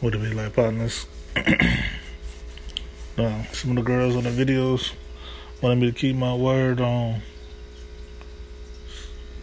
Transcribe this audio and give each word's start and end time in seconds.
What 0.00 0.12
do 0.12 0.20
we 0.20 0.28
like 0.28 0.54
partners? 0.54 1.06
uh, 1.36 1.42
some 3.46 3.70
of 3.70 3.76
the 3.76 3.82
girls 3.82 4.14
on 4.14 4.22
the 4.22 4.30
videos 4.30 4.92
wanted 5.60 5.80
me 5.80 5.90
to 5.90 5.92
keep 5.92 6.14
my 6.14 6.32
word 6.32 6.80
on 6.80 7.20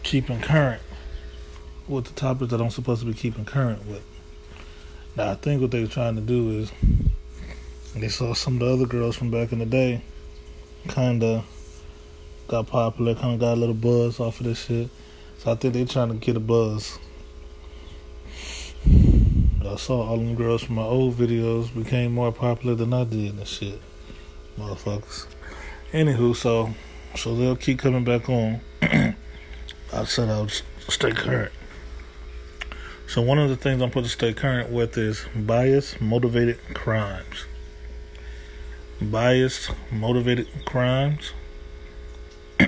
keeping 0.02 0.40
current 0.40 0.80
with 1.86 2.06
the 2.06 2.14
topics 2.14 2.52
that 2.52 2.60
I'm 2.62 2.70
supposed 2.70 3.02
to 3.02 3.06
be 3.06 3.12
keeping 3.12 3.44
current 3.44 3.84
with. 3.86 4.02
Now, 5.14 5.32
I 5.32 5.34
think 5.34 5.60
what 5.60 5.72
they 5.72 5.82
were 5.82 5.88
trying 5.88 6.14
to 6.14 6.22
do 6.22 6.58
is 6.60 6.72
they 7.94 8.08
saw 8.08 8.32
some 8.32 8.54
of 8.54 8.60
the 8.60 8.72
other 8.72 8.86
girls 8.86 9.14
from 9.14 9.30
back 9.30 9.52
in 9.52 9.58
the 9.58 9.66
day 9.66 10.00
kind 10.88 11.22
of 11.22 11.44
got 12.48 12.66
popular, 12.66 13.14
kind 13.14 13.34
of 13.34 13.40
got 13.40 13.52
a 13.52 13.60
little 13.60 13.74
buzz 13.74 14.20
off 14.20 14.40
of 14.40 14.46
this 14.46 14.64
shit. 14.64 14.88
So 15.36 15.52
I 15.52 15.54
think 15.54 15.74
they're 15.74 15.84
trying 15.84 16.08
to 16.08 16.14
get 16.14 16.34
a 16.34 16.40
buzz. 16.40 16.98
I 19.76 19.78
saw 19.78 20.08
all 20.08 20.16
them 20.16 20.34
girls 20.34 20.62
from 20.62 20.76
my 20.76 20.84
old 20.84 21.16
videos 21.16 21.68
became 21.74 22.14
more 22.14 22.32
popular 22.32 22.74
than 22.74 22.94
I 22.94 23.04
did 23.04 23.34
and 23.34 23.46
shit. 23.46 23.78
Motherfuckers. 24.58 25.26
Anywho, 25.92 26.34
so 26.34 26.70
so 27.14 27.36
they'll 27.36 27.56
keep 27.56 27.80
coming 27.80 28.02
back 28.02 28.30
on. 28.30 28.60
I 28.80 29.14
said 30.06 30.30
I 30.30 30.40
would 30.40 30.62
stay 30.88 31.12
current. 31.12 31.52
So 33.06 33.20
one 33.20 33.38
of 33.38 33.50
the 33.50 33.56
things 33.56 33.82
I'm 33.82 33.90
supposed 33.90 34.06
to 34.06 34.12
stay 34.12 34.32
current 34.32 34.70
with 34.70 34.96
is 34.96 35.26
bias 35.36 36.00
motivated 36.00 36.58
crimes. 36.72 37.44
Bias 38.98 39.68
motivated 39.92 40.48
crimes. 40.64 41.34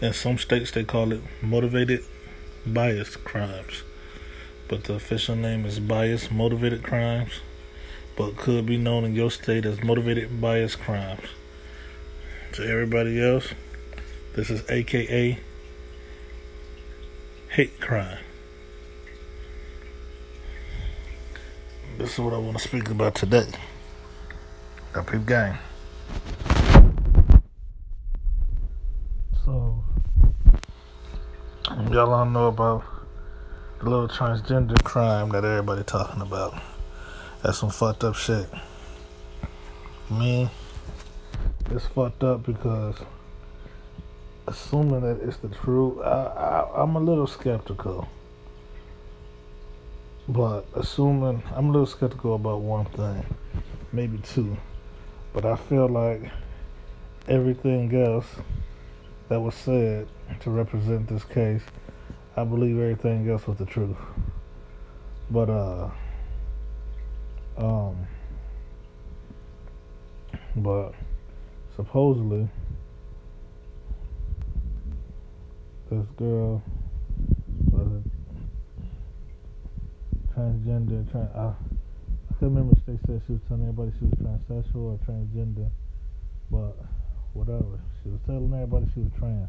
In 0.00 0.14
some 0.14 0.38
states 0.38 0.70
they 0.70 0.84
call 0.84 1.12
it 1.12 1.20
motivated 1.42 2.06
bias 2.64 3.14
crimes. 3.14 3.82
But 4.68 4.84
the 4.84 4.92
official 4.92 5.34
name 5.34 5.64
is 5.64 5.80
bias 5.80 6.30
motivated 6.30 6.82
crimes, 6.82 7.40
but 8.16 8.36
could 8.36 8.66
be 8.66 8.76
known 8.76 9.04
in 9.04 9.14
your 9.14 9.30
state 9.30 9.64
as 9.64 9.82
motivated 9.82 10.42
bias 10.42 10.76
crimes. 10.76 11.24
To 12.52 12.68
everybody 12.68 13.18
else, 13.22 13.54
this 14.36 14.50
is 14.50 14.62
AKA 14.68 15.38
hate 17.48 17.80
crime. 17.80 18.18
This 21.96 22.12
is 22.12 22.18
what 22.18 22.34
I 22.34 22.38
want 22.38 22.58
to 22.58 22.62
speak 22.62 22.90
about 22.90 23.14
today. 23.14 23.46
Got 24.92 25.06
peep 25.06 25.24
gang. 25.24 25.56
So, 29.44 29.82
y'all 31.90 32.12
all 32.12 32.26
know 32.26 32.48
about 32.48 32.97
the 33.78 33.88
little 33.88 34.08
transgender 34.08 34.82
crime 34.82 35.28
that 35.30 35.44
everybody 35.44 35.84
talking 35.84 36.20
about. 36.20 36.54
That's 37.42 37.58
some 37.58 37.70
fucked 37.70 38.02
up 38.02 38.16
shit. 38.16 38.48
Me, 40.10 40.50
it's 41.70 41.86
fucked 41.86 42.24
up 42.24 42.44
because 42.44 42.96
assuming 44.48 45.02
that 45.02 45.20
it's 45.22 45.36
the 45.36 45.48
truth, 45.48 45.98
I, 46.00 46.08
I, 46.64 46.82
I'm 46.82 46.96
a 46.96 47.00
little 47.00 47.26
skeptical. 47.26 48.08
But 50.28 50.66
assuming, 50.74 51.42
I'm 51.54 51.68
a 51.68 51.72
little 51.72 51.86
skeptical 51.86 52.34
about 52.34 52.60
one 52.60 52.86
thing, 52.86 53.24
maybe 53.92 54.18
two. 54.18 54.56
But 55.32 55.44
I 55.44 55.54
feel 55.54 55.88
like 55.88 56.30
everything 57.28 57.94
else 57.94 58.26
that 59.28 59.40
was 59.40 59.54
said 59.54 60.08
to 60.40 60.50
represent 60.50 61.08
this 61.08 61.24
case, 61.24 61.62
I 62.38 62.44
believe 62.44 62.78
everything 62.78 63.28
else 63.28 63.46
was 63.48 63.58
the 63.58 63.66
truth. 63.66 63.96
But, 65.30 65.50
uh, 65.50 65.90
um, 67.56 68.06
but 70.54 70.92
supposedly, 71.74 72.48
this 75.90 76.06
girl 76.16 76.62
was 77.72 78.02
transgender. 80.36 81.10
Trans, 81.10 81.30
I, 81.34 81.40
I 81.40 81.54
can't 82.38 82.52
remember 82.52 82.76
if 82.76 82.86
they 82.86 82.98
said 83.06 83.20
she 83.26 83.32
was 83.32 83.40
telling 83.48 83.62
everybody 83.64 83.92
she 83.98 84.04
was 84.04 84.14
transsexual 84.14 84.76
or 84.76 84.98
transgender, 85.04 85.68
but 86.52 86.76
whatever. 87.32 87.80
She 88.02 88.10
was 88.10 88.20
telling 88.26 88.52
everybody 88.54 88.86
she 88.94 89.00
was 89.00 89.10
trans. 89.18 89.48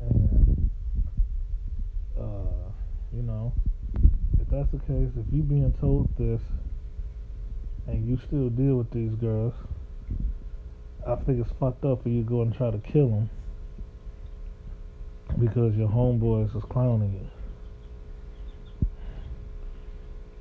And, 0.00 0.70
uh, 2.18 2.72
you 3.14 3.22
know, 3.22 3.52
if 4.40 4.45
that's 4.56 4.70
the 4.72 4.78
case, 4.78 5.10
if 5.16 5.26
you 5.32 5.42
being 5.42 5.74
told 5.80 6.08
this 6.16 6.40
and 7.86 8.08
you 8.08 8.18
still 8.26 8.48
deal 8.48 8.76
with 8.76 8.90
these 8.90 9.12
girls, 9.20 9.52
I 11.06 11.14
think 11.16 11.40
it's 11.44 11.52
fucked 11.60 11.84
up 11.84 12.02
for 12.02 12.08
you 12.08 12.22
to 12.22 12.28
go 12.28 12.40
and 12.40 12.56
try 12.56 12.70
to 12.70 12.78
kill 12.78 13.08
them 13.08 13.30
because 15.38 15.76
your 15.76 15.88
homeboys 15.88 16.56
is 16.56 16.62
clowning 16.70 17.12
you. 17.12 17.28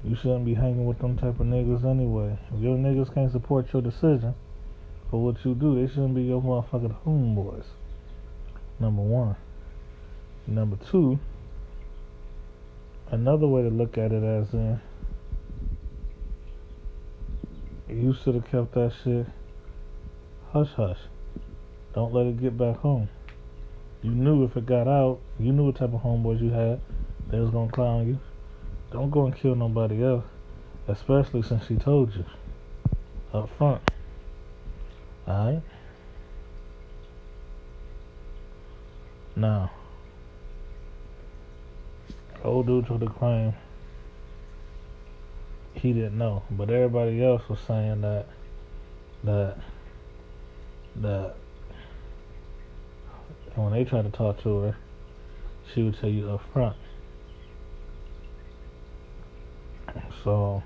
You 0.09 0.15
shouldn't 0.15 0.45
be 0.45 0.53
hanging 0.53 0.85
with 0.85 0.99
them 0.99 1.17
type 1.17 1.39
of 1.41 1.47
niggas 1.47 1.83
anyway. 1.83 2.37
If 2.53 2.61
your 2.61 2.77
niggas 2.77 3.13
can't 3.13 3.31
support 3.31 3.73
your 3.73 3.81
decision 3.81 4.33
for 5.09 5.21
what 5.21 5.43
you 5.43 5.55
do, 5.55 5.75
they 5.75 5.91
shouldn't 5.91 6.15
be 6.15 6.23
your 6.23 6.41
motherfucking 6.41 6.95
homeboys. 7.05 7.65
Number 8.79 9.01
one. 9.01 9.35
Number 10.47 10.77
two, 10.89 11.19
another 13.11 13.47
way 13.47 13.61
to 13.61 13.69
look 13.69 13.97
at 13.97 14.11
it 14.11 14.23
as 14.23 14.53
in, 14.53 14.79
you 17.87 18.13
should 18.13 18.35
have 18.35 18.49
kept 18.49 18.73
that 18.73 18.93
shit 19.03 19.27
hush 20.51 20.71
hush. 20.75 20.99
Don't 21.93 22.13
let 22.13 22.25
it 22.25 22.41
get 22.41 22.57
back 22.57 22.77
home. 22.77 23.09
You 24.01 24.11
knew 24.11 24.43
if 24.43 24.55
it 24.55 24.65
got 24.65 24.87
out, 24.87 25.19
you 25.39 25.51
knew 25.51 25.65
what 25.65 25.75
type 25.75 25.93
of 25.93 26.01
homeboys 26.01 26.41
you 26.41 26.49
had. 26.49 26.79
They 27.29 27.39
was 27.39 27.49
gonna 27.49 27.71
clown 27.71 28.07
you. 28.07 28.19
Don't 28.91 29.09
go 29.09 29.25
and 29.25 29.35
kill 29.35 29.55
nobody 29.55 30.03
else, 30.03 30.23
especially 30.87 31.41
since 31.41 31.65
she 31.65 31.75
told 31.75 32.15
you 32.15 32.25
up 33.33 33.49
front. 33.57 33.81
Alright? 35.27 35.61
Now, 39.35 39.71
old 42.45 42.67
dude 42.67 42.87
took 42.87 42.99
the 42.99 43.07
claim 43.07 43.53
he 45.75 45.93
didn't 45.93 46.17
know, 46.17 46.43
but 46.49 46.69
everybody 46.69 47.23
else 47.23 47.47
was 47.49 47.59
saying 47.67 48.01
that 48.01 48.25
that 49.23 49.57
that 50.95 51.35
when 53.55 53.73
they 53.73 53.83
tried 53.83 54.03
to 54.03 54.09
talk 54.09 54.41
to 54.43 54.59
her, 54.59 54.77
she 55.73 55.83
would 55.83 55.99
tell 55.99 56.09
you 56.09 56.29
up 56.29 56.41
front. 56.53 56.75
So, 60.23 60.63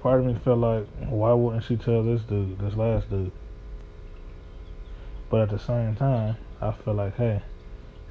part 0.00 0.20
of 0.20 0.26
me 0.26 0.38
felt 0.42 0.58
like, 0.58 0.86
why 1.08 1.32
wouldn't 1.32 1.64
she 1.64 1.76
tell 1.76 2.02
this 2.02 2.22
dude, 2.22 2.58
this 2.58 2.74
last 2.74 3.10
dude? 3.10 3.32
But 5.28 5.42
at 5.42 5.50
the 5.50 5.58
same 5.58 5.96
time, 5.96 6.36
I 6.60 6.72
feel 6.72 6.94
like, 6.94 7.16
hey, 7.16 7.42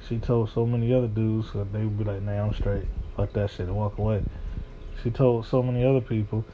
she 0.08 0.18
told 0.18 0.50
so 0.50 0.66
many 0.66 0.92
other 0.92 1.06
dudes 1.06 1.52
that 1.52 1.72
they 1.72 1.80
would 1.80 1.98
be 1.98 2.04
like, 2.04 2.22
nah, 2.22 2.44
I'm 2.46 2.54
straight. 2.54 2.86
Fuck 3.16 3.32
that 3.34 3.50
shit 3.50 3.66
and 3.66 3.76
walk 3.76 3.98
away. 3.98 4.22
She 5.02 5.10
told 5.10 5.46
so 5.46 5.62
many 5.62 5.84
other 5.84 6.00
people, 6.00 6.44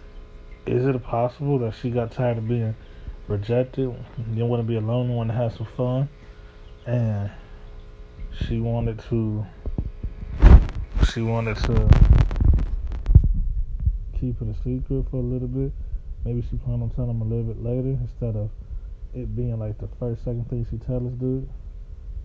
is 0.67 0.87
it 0.87 1.03
possible 1.03 1.59
that 1.61 1.75
she 1.75 1.91
got 1.91 2.11
tired 2.13 2.39
of 2.39 2.49
being 2.49 2.75
rejected, 3.29 3.95
didn't 4.17 4.49
want 4.49 4.61
to 4.61 4.67
be 4.67 4.77
alone, 4.77 5.15
wanted 5.15 5.33
to 5.33 5.39
have 5.39 5.55
some 5.57 5.67
fun, 5.77 6.09
and 6.87 7.31
she 8.33 8.61
wanted 8.61 8.99
to, 9.09 9.45
she 11.13 11.23
wanted 11.23 11.57
to 11.57 11.89
keep 14.21 14.41
it 14.41 14.49
a 14.49 14.55
secret 14.63 15.05
for 15.11 15.17
a 15.17 15.21
little 15.21 15.49
bit. 15.49 15.73
Maybe 16.25 16.43
she 16.43 16.57
planned 16.57 16.83
on 16.83 16.91
telling 16.91 17.11
him 17.11 17.23
a 17.23 17.25
little 17.25 17.45
bit 17.45 17.63
later 17.63 17.99
instead 18.01 18.37
of 18.37 18.51
it 19.15 19.35
being 19.35 19.59
like 19.59 19.79
the 19.79 19.89
first, 19.99 20.25
second 20.25 20.49
thing 20.51 20.67
she 20.71 20.77
tell 20.79 21.07
us, 21.07 21.13
dude, 21.15 21.49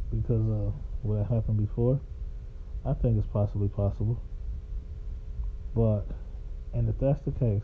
because 0.09 0.74
of 1.03 1.09
what 1.09 1.27
happened 1.27 1.57
before. 1.57 2.00
I 2.86 2.94
think 2.94 3.18
it's 3.18 3.27
possibly 3.31 3.68
possible. 3.68 4.21
But, 5.75 6.03
and 6.74 6.89
if 6.89 7.00
that's 7.00 7.21
the 7.25 7.31
case, 7.31 7.63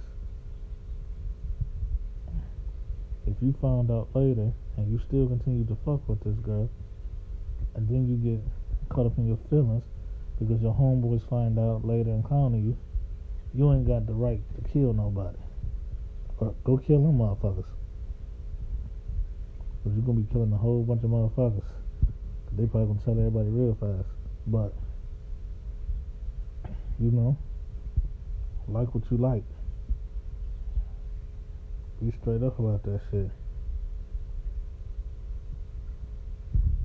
if 3.25 3.35
you 3.41 3.53
found 3.61 3.91
out 3.91 4.09
later 4.13 4.53
and 4.77 4.91
you 4.91 4.99
still 5.07 5.27
continue 5.27 5.65
to 5.65 5.77
fuck 5.83 6.07
with 6.07 6.23
this 6.23 6.37
girl, 6.43 6.69
and 7.75 7.87
then 7.89 8.07
you 8.07 8.15
get 8.15 8.41
caught 8.89 9.05
up 9.05 9.17
in 9.17 9.27
your 9.27 9.39
feelings 9.49 9.83
because 10.39 10.61
your 10.61 10.73
homeboys 10.73 11.27
find 11.29 11.59
out 11.59 11.85
later 11.85 12.11
and 12.11 12.23
clowning 12.23 12.63
you, 12.63 12.77
you 13.53 13.71
ain't 13.73 13.87
got 13.87 14.05
the 14.05 14.13
right 14.13 14.41
to 14.55 14.69
kill 14.69 14.93
nobody. 14.93 15.37
Or 16.39 16.53
go 16.63 16.77
kill 16.77 17.01
them 17.01 17.17
motherfuckers. 17.17 17.65
Because 19.83 19.97
you're 19.97 20.05
going 20.05 20.17
to 20.17 20.23
be 20.23 20.31
killing 20.31 20.53
a 20.53 20.57
whole 20.57 20.83
bunch 20.83 21.03
of 21.03 21.09
motherfuckers. 21.09 21.65
They 22.53 22.65
probably 22.65 22.97
to 22.97 23.05
tell 23.05 23.13
everybody 23.13 23.49
real 23.49 23.77
fast. 23.79 24.07
But 24.47 24.73
You 26.99 27.11
know, 27.11 27.37
like 28.67 28.93
what 28.95 29.03
you 29.11 29.17
like. 29.17 29.43
Be 32.01 32.11
straight 32.21 32.41
up 32.41 32.57
about 32.57 32.81
that 32.83 33.01
shit. 33.11 33.29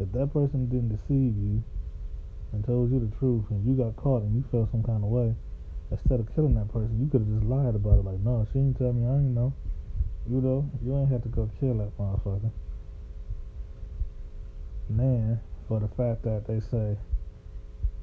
If 0.00 0.12
that 0.12 0.32
person 0.32 0.68
didn't 0.68 0.88
deceive 0.88 1.36
you 1.36 1.62
and 2.52 2.64
told 2.64 2.92
you 2.92 3.00
the 3.00 3.16
truth 3.16 3.44
and 3.48 3.64
you 3.64 3.72
got 3.82 3.96
caught 3.96 4.22
and 4.22 4.34
you 4.34 4.44
felt 4.50 4.70
some 4.70 4.82
kind 4.82 5.02
of 5.02 5.08
way, 5.08 5.34
instead 5.90 6.20
of 6.20 6.34
killing 6.34 6.54
that 6.56 6.68
person, 6.68 7.00
you 7.00 7.08
could 7.08 7.24
have 7.24 7.40
just 7.40 7.46
lied 7.46 7.74
about 7.74 8.00
it. 8.00 8.04
Like, 8.04 8.20
no, 8.20 8.46
she 8.52 8.58
didn't 8.58 8.76
tell 8.76 8.92
me. 8.92 9.08
I 9.08 9.16
didn't 9.16 9.34
know. 9.34 9.54
You 10.28 10.40
know, 10.40 10.70
you 10.84 10.98
ain't 10.98 11.10
have 11.10 11.22
to 11.22 11.28
go 11.28 11.48
kill 11.58 11.74
that 11.78 11.96
motherfucker. 11.96 12.50
Man, 14.90 15.40
for 15.72 15.80
the 15.80 15.88
fact 15.96 16.22
that 16.22 16.46
they 16.46 16.60
say, 16.60 16.98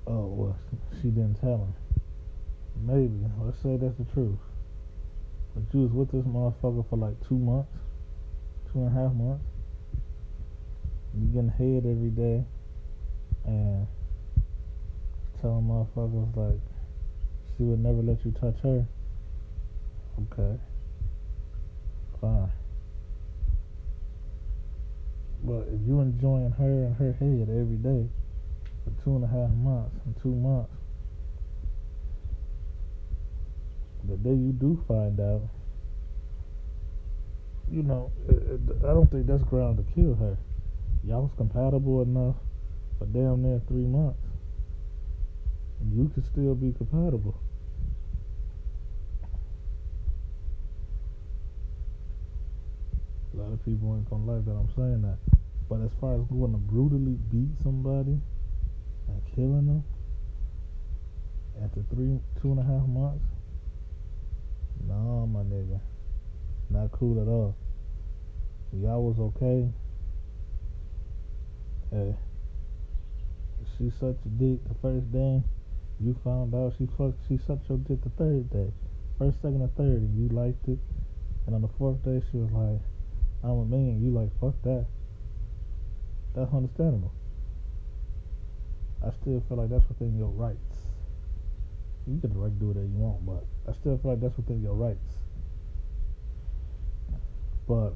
oh, 0.07 0.25
well, 0.25 0.57
she 0.95 1.10
didn't 1.10 1.36
tell 1.39 1.69
him. 1.69 1.74
Maybe. 2.81 3.30
Let's 3.38 3.62
say 3.62 3.77
that's 3.77 3.95
the 4.00 4.12
truth. 4.12 4.39
But 5.54 5.71
you 5.71 5.81
was 5.81 5.92
with 5.92 6.12
this 6.12 6.25
motherfucker 6.25 6.89
for 6.89 6.98
like 6.98 7.13
two 7.27 7.38
months, 7.38 7.69
two 8.74 8.80
and 8.80 8.88
a 8.88 9.00
half 9.00 9.13
months. 9.13 9.45
You 11.13 11.27
getting 11.27 11.50
head 11.50 11.86
every 11.86 12.10
day 12.10 12.44
and 13.45 13.86
telling 15.39 15.65
motherfuckers 15.65 16.36
like 16.36 16.62
she 17.56 17.62
would 17.62 17.83
never 17.83 18.01
let 18.01 18.25
you 18.25 18.31
touch 18.31 18.57
her. 18.63 18.83
Okay. 20.33 20.60
Fine. 22.19 22.50
But 25.50 25.66
if 25.74 25.81
you 25.88 26.00
enjoying 26.01 26.51
her 26.51 26.86
and 26.86 26.96
her 26.98 27.12
head 27.13 27.50
every 27.50 27.78
day 27.81 28.07
for 28.84 29.04
two 29.04 29.16
and 29.16 29.24
a 29.24 29.28
half 29.28 29.50
months 29.50 29.98
and 30.06 30.16
two 30.22 30.36
months, 30.36 30.69
the 34.07 34.16
day 34.18 34.30
you 34.30 34.54
do 34.54 34.80
find 34.88 35.19
out, 35.19 35.42
you 37.72 37.81
know, 37.81 38.12
it, 38.28 38.36
it, 38.36 38.60
I 38.86 38.94
don't 38.94 39.10
think 39.10 39.25
that's 39.25 39.42
ground 39.42 39.78
to 39.78 39.94
kill 39.96 40.13
her. 40.13 40.38
Y'all 41.04 41.24
was 41.24 41.31
compatible 41.36 42.04
enough 42.04 42.36
for 43.00 43.07
damn 43.07 43.42
near 43.42 43.60
three 43.68 43.88
months. 43.90 44.19
And 45.81 45.98
you 45.98 46.12
could 46.13 46.28
still 46.28 46.54
be 46.54 46.74
compatible. 46.74 47.34
A 53.34 53.38
lot 53.42 53.51
of 53.51 53.66
people 53.66 53.96
ain't 53.96 54.07
gonna 54.12 54.31
like 54.31 54.46
that 54.46 54.51
I'm 54.51 54.69
saying 54.75 55.01
that. 55.01 55.38
But 55.69 55.81
as 55.81 55.92
far 56.01 56.16
as 56.16 56.21
going 56.21 56.51
to 56.51 56.57
brutally 56.57 57.18
beat 57.31 57.62
somebody 57.62 58.18
and 59.07 59.21
killing 59.36 59.68
them 59.68 59.83
after 61.63 61.83
three, 61.94 62.19
two 62.42 62.51
and 62.51 62.60
a 62.60 62.63
half 62.63 62.88
months, 62.88 63.24
no, 64.88 65.30
my 65.31 65.42
nigga, 65.42 65.80
not 66.71 66.92
cool 66.92 67.21
at 67.21 67.27
all. 67.27 67.56
Y'all 68.74 69.04
was 69.04 69.19
okay. 69.19 69.69
Hey, 71.92 72.15
she 73.77 73.92
sucked 74.00 74.25
your 74.25 74.33
dick 74.38 74.68
the 74.68 74.75
first 74.81 75.12
day. 75.12 75.44
You 76.00 76.15
found 76.24 76.56
out 76.56 76.74
she 76.80 76.88
fucked. 76.98 77.19
She 77.27 77.38
sucked 77.45 77.69
your 77.69 77.77
dick 77.77 78.01
the 78.01 78.10
third 78.10 78.50
day, 78.50 78.72
first, 79.19 79.38
second, 79.42 79.62
and 79.62 79.75
third, 79.75 80.01
and 80.01 80.18
you 80.18 80.36
liked 80.36 80.68
it. 80.68 80.80
And 81.45 81.54
on 81.54 81.62
the 81.62 81.69
fourth 81.77 82.04
day, 82.04 82.22
she 82.31 82.38
was 82.38 82.51
like, 82.51 82.81
"I'm 83.44 83.60
a 83.60 83.65
man." 83.65 84.01
You 84.01 84.12
like, 84.12 84.30
fuck 84.39 84.56
that. 84.63 84.86
That's 86.36 86.54
understandable. 86.54 87.12
I 89.06 89.12
still 89.22 89.44
feel 89.48 89.58
like 89.58 89.70
that's 89.70 89.88
within 89.88 90.18
your 90.18 90.30
rights. 90.30 90.58
You 92.08 92.16
get 92.16 92.34
the 92.34 92.40
right 92.40 92.52
to 92.52 92.60
do 92.60 92.68
whatever 92.68 92.86
you 92.86 92.98
want, 92.98 93.26
but 93.26 93.46
I 93.70 93.76
still 93.76 93.98
feel 93.98 94.12
like 94.12 94.22
that's 94.22 94.36
within 94.36 94.62
your 94.62 94.74
rights. 94.74 95.14
But 97.68 97.94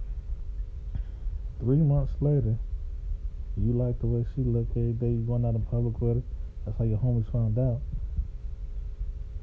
three 1.59 1.77
months 1.77 2.13
later, 2.21 2.56
you 3.57 3.74
like 3.74 4.00
the 4.00 4.07
way 4.07 4.25
she 4.36 4.41
look 4.41 4.68
every 4.71 4.94
day. 4.94 5.09
You 5.09 5.25
going 5.25 5.45
out 5.45 5.56
in 5.56 5.62
public 5.63 6.00
with 6.00 6.18
her. 6.18 6.24
That's 6.65 6.77
how 6.77 6.86
your 6.86 7.00
homies 7.00 7.29
found 7.31 7.57
out. 7.57 7.81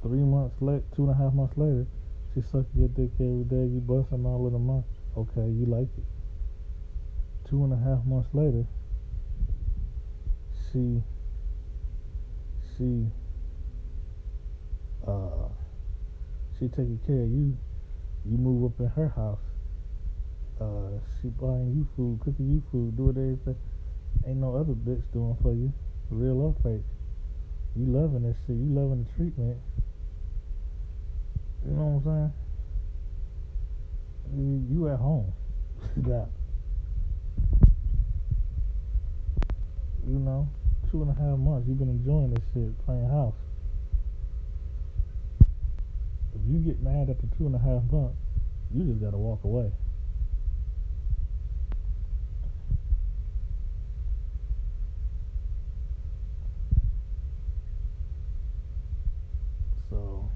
Three 0.02 0.24
months 0.24 0.56
late, 0.60 0.82
two 0.94 1.02
and 1.02 1.10
a 1.10 1.14
half 1.14 1.34
months 1.34 1.56
later, 1.56 1.86
she 2.32 2.42
sucking 2.42 2.78
your 2.78 2.88
dick 2.88 3.10
every 3.20 3.44
day. 3.44 3.66
You 3.68 3.82
busting 3.84 4.24
all 4.24 4.46
of 4.46 4.52
them 4.52 4.70
out. 4.70 4.84
Okay, 5.16 5.50
you 5.50 5.66
like 5.66 5.90
it. 5.98 6.06
Two 7.48 7.64
and 7.64 7.72
a 7.72 7.76
half 7.76 8.04
months 8.06 8.30
later, 8.32 8.64
she 10.72 11.02
she 12.76 13.06
uh 15.06 15.48
she 16.58 16.68
taking 16.68 17.00
care 17.06 17.22
of 17.22 17.30
you. 17.30 17.56
You 18.26 18.36
move 18.36 18.70
up 18.70 18.80
in 18.80 18.88
her 18.88 19.08
house. 19.08 19.40
Uh, 20.60 21.00
she 21.20 21.28
buying 21.28 21.72
you 21.74 21.88
food, 21.96 22.20
cooking 22.22 22.52
you 22.52 22.62
food, 22.70 22.94
doing 22.94 23.16
everything. 23.16 23.56
Ain't 24.26 24.36
no 24.36 24.54
other 24.54 24.74
bitch 24.74 25.02
doing 25.14 25.36
for 25.40 25.54
you, 25.54 25.72
real 26.10 26.38
or 26.42 26.54
fake. 26.62 26.84
You 27.74 27.86
loving 27.86 28.24
this 28.24 28.36
shit. 28.46 28.56
You 28.56 28.68
loving 28.68 29.04
the 29.04 29.12
treatment. 29.16 29.56
You 31.64 31.72
know 31.72 32.00
what 32.02 32.12
I'm 32.12 32.32
saying? 34.28 34.68
You, 34.68 34.76
you 34.76 34.88
at 34.88 34.98
home. 34.98 35.32
yeah. 36.06 36.26
You 40.06 40.18
know, 40.18 40.48
two 40.90 41.02
and 41.02 41.10
a 41.10 41.14
half 41.14 41.38
months. 41.38 41.68
You've 41.68 41.78
been 41.78 41.88
enjoying 41.88 42.34
this 42.34 42.42
shit, 42.52 42.84
playing 42.84 43.08
house. 43.08 43.34
If 46.34 46.40
you 46.48 46.58
get 46.58 46.80
mad 46.82 47.08
after 47.10 47.26
two 47.38 47.46
and 47.46 47.54
a 47.54 47.58
half 47.58 47.82
months, 47.92 48.16
you 48.74 48.84
just 48.84 49.00
gotta 49.00 49.16
walk 49.16 49.44
away. 49.44 49.70
So, 59.90 60.28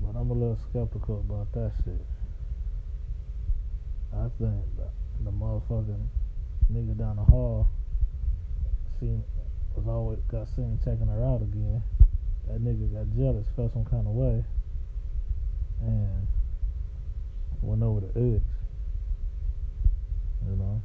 but 0.00 0.18
I'm 0.18 0.30
a 0.30 0.34
little 0.34 0.58
skeptical 0.70 1.20
about 1.20 1.52
that 1.52 1.72
shit. 1.84 2.06
I 4.14 4.28
think 4.38 4.60
the, 4.76 4.88
the 5.24 5.30
motherfucking 5.30 6.06
nigga 6.72 6.98
down 6.98 7.16
the 7.16 7.24
hall 7.24 7.68
seen 9.00 9.24
always 9.86 10.18
got 10.30 10.46
seen 10.54 10.78
checking 10.84 11.06
her 11.06 11.24
out 11.24 11.42
again. 11.42 11.82
That 12.48 12.62
nigga 12.62 12.92
got 12.92 13.16
jealous, 13.16 13.46
felt 13.56 13.72
some 13.72 13.84
kind 13.84 14.06
of 14.06 14.12
way, 14.12 14.44
and 15.80 16.26
went 17.62 17.82
over 17.82 18.00
the 18.00 18.08
edge. 18.18 18.42
You 20.48 20.56
know. 20.56 20.82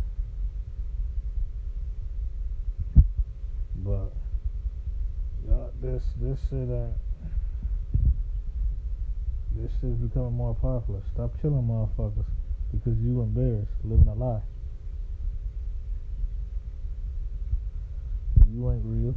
But 3.78 4.12
y'all, 5.48 5.72
this 5.82 6.04
this 6.22 6.40
shit 6.50 6.70
ain't. 6.70 6.94
This 9.56 9.72
shit's 9.82 9.98
becoming 9.98 10.34
more 10.34 10.56
popular. 10.56 11.02
Stop 11.14 11.32
killing 11.42 11.64
motherfuckers 11.64 12.26
because 12.72 12.98
you 13.00 13.22
embarrassed 13.22 13.72
living 13.84 14.08
a 14.08 14.14
lie. 14.14 14.42
You 18.50 18.72
ain't 18.72 18.86
real. 18.86 19.16